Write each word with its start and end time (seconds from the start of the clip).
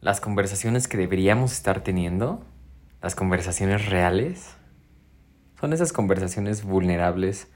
las 0.00 0.20
conversaciones 0.20 0.88
que 0.88 0.96
deberíamos 0.96 1.52
estar 1.52 1.80
teniendo, 1.82 2.44
las 3.02 3.14
conversaciones 3.14 3.86
reales, 3.86 4.56
son 5.60 5.72
esas 5.72 5.92
conversaciones 5.92 6.64
vulnerables 6.64 7.48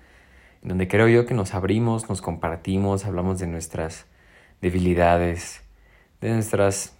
en 0.63 0.71
donde 0.71 0.89
creo 0.89 1.09
yo 1.09 1.27
que 1.27 1.35
nos 1.35 1.55
abrimos, 1.55 2.09
nos 2.09 2.21
compartimos, 2.21 3.05
hablamos 3.05 3.39
de 3.39 3.47
nuestras 3.47 4.07
debilidades, 4.61 5.63
de 6.21 6.31
nuestras 6.31 6.95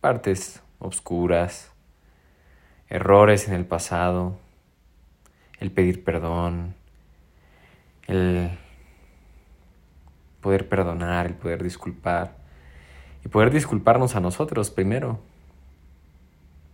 partes 0.00 0.62
oscuras, 0.78 1.70
errores 2.88 3.48
en 3.48 3.54
el 3.54 3.64
pasado, 3.64 4.38
el 5.60 5.70
pedir 5.70 6.04
perdón, 6.04 6.74
el 8.06 8.50
poder 10.40 10.68
perdonar, 10.68 11.26
el 11.26 11.34
poder 11.34 11.62
disculpar 11.62 12.41
y 13.24 13.28
poder 13.28 13.50
disculparnos 13.50 14.16
a 14.16 14.20
nosotros 14.20 14.70
primero. 14.70 15.20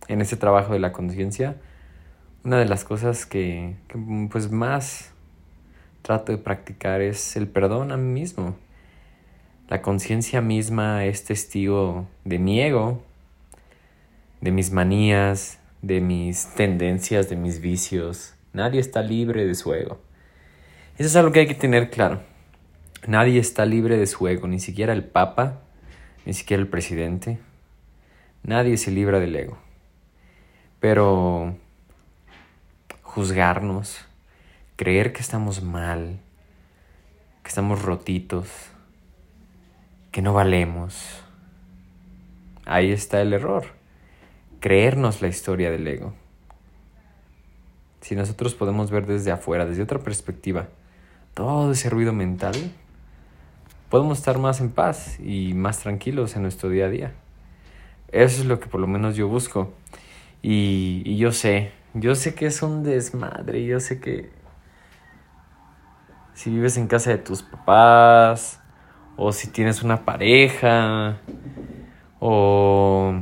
En 0.07 0.21
ese 0.21 0.37
trabajo 0.37 0.73
de 0.73 0.79
la 0.79 0.91
conciencia, 0.91 1.57
una 2.43 2.57
de 2.57 2.65
las 2.65 2.83
cosas 2.83 3.25
que, 3.25 3.75
pues 4.31 4.51
más 4.51 5.11
trato 6.01 6.31
de 6.31 6.37
practicar 6.37 7.01
es 7.01 7.35
el 7.35 7.47
perdón 7.47 7.91
a 7.91 7.97
mí 7.97 8.19
mismo. 8.19 8.55
La 9.67 9.81
conciencia 9.81 10.41
misma 10.41 11.05
es 11.05 11.25
testigo 11.25 12.07
de 12.25 12.39
mi 12.39 12.59
ego, 12.61 13.03
de 14.41 14.51
mis 14.51 14.71
manías, 14.71 15.59
de 15.81 16.01
mis 16.01 16.47
tendencias, 16.55 17.29
de 17.29 17.35
mis 17.35 17.61
vicios. 17.61 18.33
Nadie 18.53 18.79
está 18.79 19.03
libre 19.03 19.45
de 19.45 19.53
su 19.53 19.73
ego. 19.73 19.99
Eso 20.97 21.07
es 21.07 21.15
algo 21.15 21.31
que 21.31 21.41
hay 21.41 21.47
que 21.47 21.53
tener 21.53 21.91
claro. 21.91 22.21
Nadie 23.05 23.39
está 23.39 23.65
libre 23.65 23.97
de 23.97 24.07
su 24.07 24.27
ego, 24.27 24.47
ni 24.47 24.59
siquiera 24.59 24.91
el 24.91 25.03
Papa, 25.03 25.61
ni 26.29 26.35
siquiera 26.35 26.61
el 26.61 26.69
presidente. 26.69 27.39
Nadie 28.43 28.77
se 28.77 28.91
libra 28.91 29.19
del 29.19 29.35
ego. 29.35 29.57
Pero 30.79 31.55
juzgarnos, 33.01 33.97
creer 34.75 35.11
que 35.11 35.21
estamos 35.21 35.63
mal, 35.63 36.19
que 37.41 37.49
estamos 37.49 37.81
rotitos, 37.81 38.47
que 40.11 40.21
no 40.21 40.31
valemos, 40.31 41.23
ahí 42.63 42.91
está 42.91 43.21
el 43.21 43.33
error. 43.33 43.65
Creernos 44.59 45.23
la 45.23 45.29
historia 45.29 45.71
del 45.71 45.87
ego. 45.87 46.13
Si 48.01 48.15
nosotros 48.15 48.53
podemos 48.53 48.91
ver 48.91 49.07
desde 49.07 49.31
afuera, 49.31 49.65
desde 49.65 49.81
otra 49.81 49.97
perspectiva, 49.97 50.67
todo 51.33 51.71
ese 51.71 51.89
ruido 51.89 52.13
mental, 52.13 52.53
podemos 53.89 54.19
estar 54.19 54.37
más 54.37 54.61
en 54.61 54.69
paz 54.69 55.19
y 55.19 55.53
más 55.53 55.79
tranquilos 55.79 56.35
en 56.35 56.43
nuestro 56.43 56.69
día 56.69 56.85
a 56.85 56.89
día. 56.89 57.13
Eso 58.11 58.41
es 58.41 58.47
lo 58.47 58.59
que 58.59 58.67
por 58.67 58.79
lo 58.79 58.87
menos 58.87 59.15
yo 59.15 59.27
busco. 59.27 59.73
Y, 60.41 61.17
yo 61.17 61.31
sé, 61.31 61.71
yo 61.93 62.15
sé 62.15 62.33
que 62.33 62.45
es 62.45 62.61
un 62.61 62.83
desmadre, 62.83 63.65
yo 63.65 63.79
sé 63.79 63.99
que 63.99 64.29
si 66.33 66.49
vives 66.49 66.77
en 66.77 66.87
casa 66.87 67.09
de 67.09 67.17
tus 67.17 67.43
papás, 67.43 68.61
o 69.17 69.33
si 69.33 69.49
tienes 69.49 69.83
una 69.83 70.05
pareja, 70.05 71.17
o, 72.19 73.13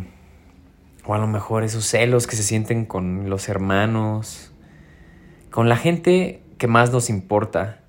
o 1.05 1.13
a 1.13 1.17
lo 1.17 1.27
mejor 1.27 1.63
esos 1.63 1.85
celos 1.85 2.27
que 2.27 2.35
se 2.35 2.43
sienten 2.43 2.85
con 2.85 3.29
los 3.31 3.49
hermanos, 3.49 4.51
con 5.49 5.69
la 5.69 5.77
gente 5.77 6.43
que 6.59 6.67
más 6.67 6.91
nos 6.91 7.09
importa, 7.09 7.79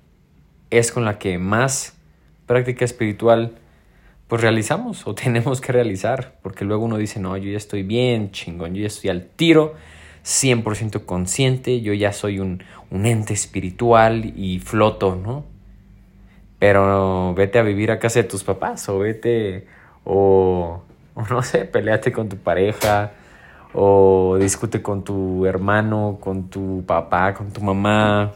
es 0.71 0.91
con 0.91 1.05
la 1.05 1.19
que 1.19 1.37
más 1.37 1.98
práctica 2.49 2.83
espiritual 2.83 3.53
pues 4.27 4.41
realizamos 4.41 5.05
o 5.05 5.13
tenemos 5.23 5.61
que 5.61 5.71
realizar, 5.71 6.33
porque 6.41 6.65
luego 6.65 6.85
uno 6.85 6.97
dice, 6.97 7.19
no, 7.19 7.37
yo 7.37 7.51
ya 7.51 7.57
estoy 7.57 7.83
bien, 7.83 8.31
chingón, 8.31 8.73
yo 8.73 8.81
ya 8.81 8.87
estoy 8.87 9.11
al 9.11 9.25
tiro, 9.25 9.75
100% 10.25 11.05
consciente, 11.05 11.81
yo 11.81 11.93
ya 11.93 12.11
soy 12.11 12.39
un, 12.39 12.63
ente 12.91 13.33
espiritual 13.33 14.33
y 14.35 14.59
floto, 14.59 15.15
¿no? 15.15 15.45
Pero 16.57 17.35
vete 17.35 17.59
a 17.59 17.61
vivir 17.61 17.91
a 17.91 17.99
casa 17.99 18.19
de 18.19 18.27
tus 18.27 18.43
papás 18.43 18.89
o 18.89 18.97
vete 18.97 19.67
o, 20.03 20.81
o 21.13 21.21
no 21.29 21.43
sé, 21.43 21.65
peleate 21.65 22.11
con 22.11 22.29
tu 22.29 22.37
pareja 22.37 23.11
o 23.73 24.37
discute 24.39 24.81
con 24.81 25.03
tu 25.03 25.45
hermano, 25.45 26.17
con 26.19 26.49
tu 26.49 26.83
papá, 26.85 27.35
con 27.35 27.51
tu 27.51 27.61
mamá, 27.61 28.33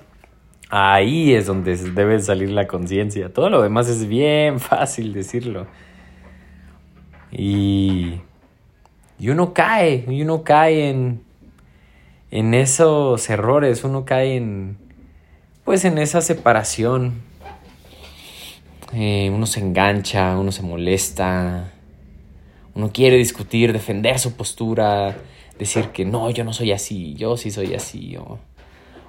Ahí 0.76 1.36
es 1.36 1.46
donde 1.46 1.76
debe 1.76 2.20
salir 2.20 2.50
la 2.50 2.66
conciencia. 2.66 3.32
Todo 3.32 3.52
lo 3.52 3.62
demás 3.62 3.88
es 3.90 4.08
bien 4.08 4.60
fácil 4.60 5.14
decirlo. 5.14 5.68
Y, 7.32 8.16
y 9.20 9.30
uno 9.30 9.54
cae, 9.54 10.04
y 10.10 10.24
uno 10.24 10.44
cae 10.44 10.90
en, 10.90 11.22
en 12.32 12.56
esos 12.56 13.30
errores, 13.30 13.84
uno 13.84 14.04
cae 14.04 14.36
en, 14.36 14.80
pues 15.64 15.86
en 15.86 16.00
esa 16.00 16.22
separación. 16.22 17.22
Eh, 18.94 19.30
uno 19.32 19.46
se 19.46 19.60
engancha, 19.60 20.36
uno 20.40 20.52
se 20.52 20.64
molesta, 20.64 21.72
uno 22.74 22.92
quiere 22.92 23.18
discutir, 23.18 23.74
defender 23.74 24.18
su 24.18 24.36
postura, 24.36 25.18
decir 25.60 25.90
que 25.90 26.04
no, 26.04 26.32
yo 26.32 26.44
no 26.44 26.52
soy 26.52 26.72
así, 26.72 27.14
yo 27.14 27.38
sí 27.38 27.52
soy 27.52 27.76
así. 27.76 28.18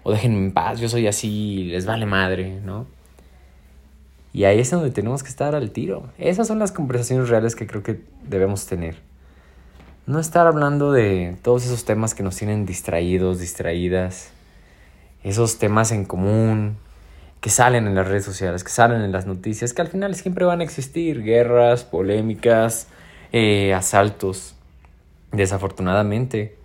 O 0.04 0.12
déjenme 0.12 0.38
en 0.38 0.52
paz, 0.52 0.78
yo 0.78 0.88
soy 0.88 1.08
así, 1.08 1.64
les 1.64 1.86
vale 1.86 2.06
madre, 2.06 2.60
¿no? 2.64 2.86
Y 4.32 4.44
ahí 4.44 4.60
es 4.60 4.70
donde 4.70 4.90
tenemos 4.90 5.22
que 5.22 5.28
estar 5.30 5.54
al 5.54 5.70
tiro. 5.70 6.04
Esas 6.18 6.46
son 6.46 6.58
las 6.58 6.72
conversaciones 6.72 7.28
reales 7.28 7.56
que 7.56 7.66
creo 7.66 7.82
que 7.82 8.00
debemos 8.28 8.66
tener. 8.66 8.96
No 10.06 10.20
estar 10.20 10.46
hablando 10.46 10.92
de 10.92 11.36
todos 11.42 11.64
esos 11.64 11.84
temas 11.84 12.14
que 12.14 12.22
nos 12.22 12.36
tienen 12.36 12.66
distraídos, 12.66 13.40
distraídas, 13.40 14.30
esos 15.22 15.58
temas 15.58 15.92
en 15.92 16.04
común 16.04 16.76
que 17.40 17.48
salen 17.48 17.86
en 17.86 17.94
las 17.94 18.06
redes 18.06 18.24
sociales, 18.24 18.64
que 18.64 18.70
salen 18.70 19.02
en 19.02 19.12
las 19.12 19.26
noticias, 19.26 19.72
que 19.72 19.82
al 19.82 19.88
final 19.88 20.14
siempre 20.14 20.44
van 20.44 20.60
a 20.60 20.64
existir 20.64 21.22
guerras, 21.22 21.84
polémicas, 21.84 22.88
eh, 23.32 23.72
asaltos, 23.72 24.54
desafortunadamente. 25.32 26.56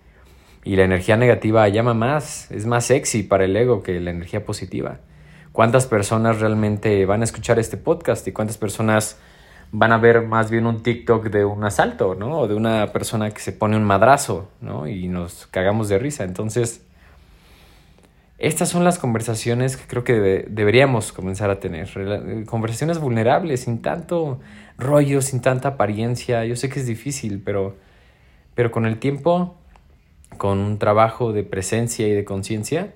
Y 0.62 0.76
la 0.76 0.84
energía 0.84 1.16
negativa 1.16 1.66
llama 1.68 1.94
más, 1.94 2.50
es 2.50 2.66
más 2.66 2.84
sexy 2.84 3.22
para 3.22 3.44
el 3.44 3.56
ego 3.56 3.82
que 3.82 3.98
la 3.98 4.10
energía 4.10 4.44
positiva. 4.44 4.98
¿Cuántas 5.52 5.86
personas 5.86 6.40
realmente 6.40 7.06
van 7.06 7.22
a 7.22 7.24
escuchar 7.24 7.58
este 7.58 7.76
podcast 7.76 8.26
y 8.28 8.32
cuántas 8.32 8.58
personas 8.58 9.18
van 9.72 9.92
a 9.92 9.98
ver 9.98 10.22
más 10.22 10.50
bien 10.50 10.66
un 10.66 10.82
TikTok 10.82 11.26
de 11.30 11.44
un 11.44 11.64
asalto, 11.64 12.14
¿no? 12.14 12.40
O 12.40 12.48
de 12.48 12.54
una 12.54 12.88
persona 12.88 13.30
que 13.30 13.40
se 13.40 13.52
pone 13.52 13.76
un 13.76 13.84
madrazo, 13.84 14.48
¿no? 14.60 14.86
Y 14.86 15.08
nos 15.08 15.46
cagamos 15.46 15.88
de 15.88 15.98
risa. 15.98 16.24
Entonces, 16.24 16.84
estas 18.38 18.68
son 18.68 18.84
las 18.84 18.98
conversaciones 18.98 19.76
que 19.76 19.86
creo 19.86 20.02
que 20.02 20.46
deberíamos 20.48 21.12
comenzar 21.12 21.50
a 21.50 21.60
tener. 21.60 21.88
Conversaciones 22.46 22.98
vulnerables, 22.98 23.60
sin 23.60 23.82
tanto 23.82 24.40
rollo, 24.78 25.20
sin 25.22 25.40
tanta 25.40 25.68
apariencia. 25.68 26.44
Yo 26.44 26.56
sé 26.56 26.68
que 26.68 26.80
es 26.80 26.86
difícil, 26.86 27.42
pero, 27.44 27.76
pero 28.54 28.70
con 28.70 28.86
el 28.86 28.98
tiempo 28.98 29.59
con 30.40 30.58
un 30.58 30.78
trabajo 30.78 31.34
de 31.34 31.44
presencia 31.44 32.08
y 32.08 32.12
de 32.12 32.24
conciencia, 32.24 32.94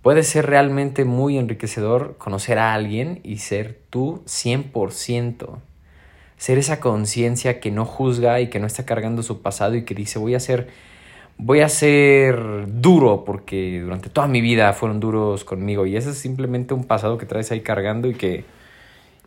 puede 0.00 0.22
ser 0.22 0.46
realmente 0.46 1.04
muy 1.04 1.36
enriquecedor 1.36 2.16
conocer 2.16 2.58
a 2.58 2.72
alguien 2.72 3.20
y 3.22 3.36
ser 3.36 3.78
tú 3.90 4.22
100%. 4.24 5.58
Ser 6.38 6.56
esa 6.56 6.80
conciencia 6.80 7.60
que 7.60 7.70
no 7.70 7.84
juzga 7.84 8.40
y 8.40 8.48
que 8.48 8.60
no 8.60 8.66
está 8.66 8.86
cargando 8.86 9.22
su 9.22 9.42
pasado 9.42 9.74
y 9.74 9.84
que 9.84 9.94
dice 9.94 10.18
voy 10.18 10.34
a 10.34 10.40
ser 10.40 10.68
voy 11.36 11.60
a 11.60 11.68
ser 11.68 12.40
duro 12.66 13.24
porque 13.26 13.82
durante 13.82 14.08
toda 14.08 14.26
mi 14.26 14.40
vida 14.40 14.72
fueron 14.72 15.00
duros 15.00 15.44
conmigo 15.44 15.84
y 15.84 15.98
ese 15.98 16.12
es 16.12 16.16
simplemente 16.18 16.72
un 16.72 16.84
pasado 16.84 17.18
que 17.18 17.26
traes 17.26 17.52
ahí 17.52 17.60
cargando 17.60 18.08
y 18.08 18.14
que 18.14 18.46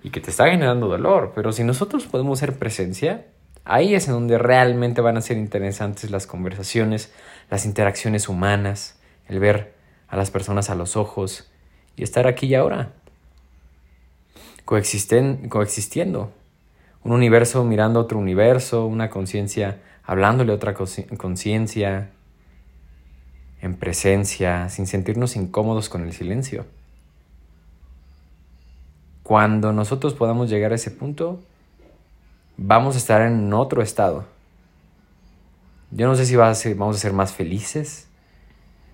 y 0.01 0.09
que 0.09 0.21
te 0.21 0.31
está 0.31 0.49
generando 0.49 0.87
dolor, 0.87 1.33
pero 1.35 1.51
si 1.51 1.63
nosotros 1.63 2.07
podemos 2.07 2.39
ser 2.39 2.57
presencia, 2.57 3.27
Ahí 3.63 3.93
es 3.93 4.07
en 4.07 4.13
donde 4.13 4.37
realmente 4.37 5.01
van 5.01 5.17
a 5.17 5.21
ser 5.21 5.37
interesantes 5.37 6.09
las 6.09 6.25
conversaciones, 6.25 7.13
las 7.49 7.65
interacciones 7.65 8.27
humanas, 8.27 8.99
el 9.27 9.39
ver 9.39 9.75
a 10.07 10.17
las 10.17 10.31
personas 10.31 10.69
a 10.69 10.75
los 10.75 10.97
ojos 10.97 11.49
y 11.95 12.03
estar 12.03 12.27
aquí 12.27 12.47
y 12.47 12.55
ahora, 12.55 12.93
coexisten, 14.65 15.47
coexistiendo. 15.49 16.33
Un 17.03 17.13
universo 17.13 17.63
mirando 17.63 17.99
otro 17.99 18.19
universo, 18.19 18.85
una 18.85 19.09
conciencia 19.09 19.79
hablándole 20.03 20.51
a 20.51 20.55
otra 20.55 20.73
conciencia, 20.73 22.11
en 23.61 23.75
presencia, 23.75 24.69
sin 24.69 24.87
sentirnos 24.87 25.35
incómodos 25.35 25.87
con 25.87 26.03
el 26.03 26.13
silencio. 26.13 26.65
Cuando 29.23 29.71
nosotros 29.71 30.13
podamos 30.15 30.49
llegar 30.49 30.71
a 30.71 30.75
ese 30.75 30.91
punto, 30.91 31.39
vamos 32.63 32.95
a 32.95 32.99
estar 32.99 33.21
en 33.21 33.51
otro 33.53 33.81
estado. 33.81 34.25
Yo 35.89 36.07
no 36.07 36.15
sé 36.15 36.25
si 36.25 36.35
a 36.35 36.53
ser, 36.53 36.75
vamos 36.75 36.95
a 36.95 36.99
ser 36.99 37.13
más 37.13 37.33
felices. 37.33 38.07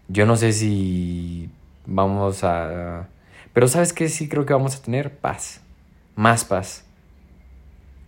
Yo 0.07 0.25
no 0.25 0.35
sé 0.35 0.53
si 0.53 1.49
vamos 1.85 2.43
a... 2.43 3.07
Pero 3.53 3.67
sabes 3.67 3.93
que 3.93 4.09
sí 4.09 4.29
creo 4.29 4.45
que 4.45 4.53
vamos 4.53 4.75
a 4.75 4.81
tener 4.81 5.17
paz. 5.17 5.61
Más 6.15 6.45
paz. 6.45 6.85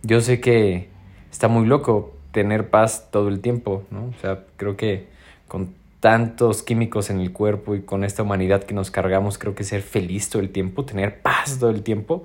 Yo 0.02 0.20
sé 0.20 0.40
que 0.40 0.88
está 1.30 1.48
muy 1.48 1.66
loco 1.66 2.16
tener 2.32 2.70
paz 2.70 3.08
todo 3.10 3.28
el 3.28 3.40
tiempo, 3.40 3.84
¿no? 3.90 4.06
O 4.06 4.20
sea, 4.20 4.44
creo 4.56 4.76
que 4.76 5.08
con 5.46 5.74
tantos 6.00 6.62
químicos 6.62 7.10
en 7.10 7.20
el 7.20 7.32
cuerpo 7.32 7.74
y 7.74 7.82
con 7.82 8.04
esta 8.04 8.22
humanidad 8.22 8.64
que 8.64 8.72
nos 8.72 8.90
cargamos, 8.90 9.36
creo 9.36 9.54
que 9.54 9.64
ser 9.64 9.82
feliz 9.82 10.30
todo 10.30 10.40
el 10.40 10.50
tiempo, 10.50 10.84
tener 10.84 11.20
paz 11.20 11.58
todo 11.58 11.70
el 11.70 11.82
tiempo, 11.82 12.24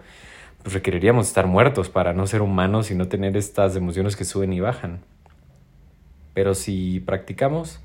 pues 0.66 0.74
requeriríamos 0.74 1.28
estar 1.28 1.46
muertos 1.46 1.90
para 1.90 2.12
no 2.12 2.26
ser 2.26 2.42
humanos 2.42 2.90
y 2.90 2.96
no 2.96 3.08
tener 3.08 3.38
estas 3.38 3.76
emociones 3.76 4.16
que 4.16 4.26
suben 4.26 4.52
y 4.52 4.62
bajan. 4.62 5.00
Pero 6.34 6.56
si 6.56 7.02
practicamos, 7.02 7.80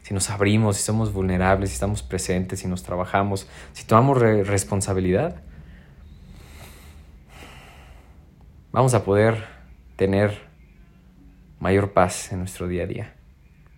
si 0.00 0.14
nos 0.14 0.30
abrimos, 0.30 0.78
si 0.78 0.82
somos 0.82 1.12
vulnerables, 1.12 1.68
si 1.68 1.74
estamos 1.74 2.02
presentes, 2.02 2.60
si 2.60 2.68
nos 2.68 2.84
trabajamos, 2.84 3.46
si 3.74 3.84
tomamos 3.84 4.18
responsabilidad, 4.18 5.42
vamos 8.72 8.94
a 8.94 9.04
poder 9.04 9.44
tener 9.96 10.32
mayor 11.60 11.92
paz 11.92 12.32
en 12.32 12.38
nuestro 12.38 12.66
día 12.66 12.84
a 12.84 12.86
día. 12.86 13.14